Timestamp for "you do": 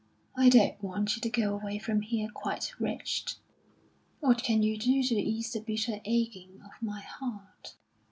4.63-5.03